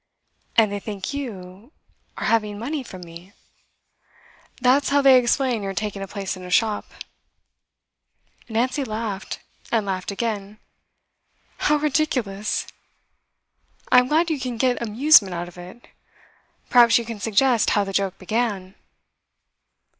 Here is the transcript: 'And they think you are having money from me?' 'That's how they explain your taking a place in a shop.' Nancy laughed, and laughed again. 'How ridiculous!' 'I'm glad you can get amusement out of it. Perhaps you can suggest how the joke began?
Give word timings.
'And 0.55 0.71
they 0.71 0.79
think 0.79 1.13
you 1.13 1.73
are 2.17 2.25
having 2.25 2.57
money 2.57 2.81
from 2.81 3.01
me?' 3.01 3.33
'That's 4.59 4.89
how 4.89 4.99
they 4.99 5.15
explain 5.19 5.61
your 5.61 5.75
taking 5.75 6.01
a 6.01 6.07
place 6.07 6.35
in 6.35 6.43
a 6.43 6.49
shop.' 6.49 6.91
Nancy 8.49 8.83
laughed, 8.83 9.41
and 9.71 9.85
laughed 9.85 10.09
again. 10.09 10.57
'How 11.59 11.75
ridiculous!' 11.75 12.65
'I'm 13.91 14.07
glad 14.07 14.31
you 14.31 14.39
can 14.39 14.57
get 14.57 14.81
amusement 14.81 15.35
out 15.35 15.47
of 15.47 15.59
it. 15.59 15.87
Perhaps 16.71 16.97
you 16.97 17.05
can 17.05 17.19
suggest 17.19 17.69
how 17.77 17.83
the 17.83 17.93
joke 17.93 18.17
began? 18.17 18.73